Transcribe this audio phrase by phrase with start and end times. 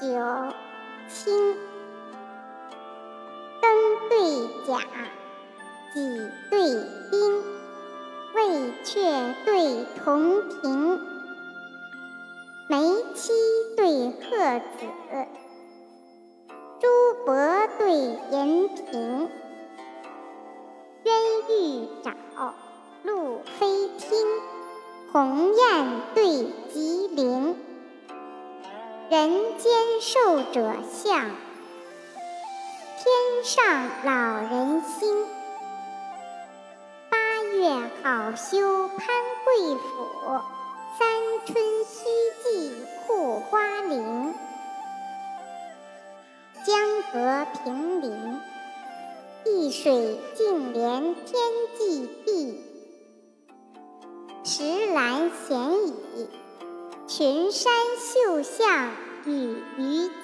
[0.00, 0.06] 九
[1.08, 1.56] 清，
[3.62, 3.64] 庚
[4.08, 4.80] 对甲，
[5.94, 5.96] 己
[6.50, 6.58] 对
[7.10, 7.42] 丁，
[8.34, 8.36] 未
[8.82, 11.00] 阙对同庭，
[12.68, 12.74] 梅
[13.14, 13.32] 妻
[13.76, 14.80] 对鹤子，
[16.80, 16.88] 朱
[17.24, 17.34] 伯
[17.78, 17.92] 对
[18.32, 19.28] 银屏，
[21.04, 21.08] 鸳
[21.48, 21.52] 玉
[22.02, 22.06] 沼，
[23.04, 23.62] 鹭飞
[23.98, 24.08] 汀，
[25.12, 25.62] 鸿雁
[26.14, 26.24] 对
[26.72, 27.43] 吉林。
[29.10, 31.30] 人间寿者相，
[32.96, 35.26] 天上老人心。
[37.10, 37.68] 八月
[38.02, 38.98] 好修潘
[39.44, 40.40] 贵府，
[40.98, 41.06] 三
[41.44, 42.06] 春须
[42.42, 42.72] 记
[43.06, 44.34] 护花林。
[46.64, 48.40] 江河平林，
[49.44, 51.36] 碧水净连天
[51.76, 52.64] 际碧。
[54.44, 56.13] 石栏闲倚。
[57.16, 58.90] 群山秀象
[59.24, 60.10] 与鱼